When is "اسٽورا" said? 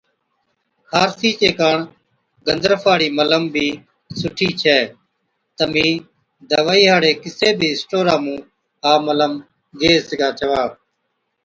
7.75-8.15